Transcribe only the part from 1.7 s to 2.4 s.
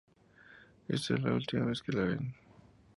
que la ven.